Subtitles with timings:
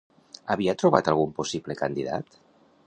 [0.53, 2.43] Havia trobat algun possible candidat?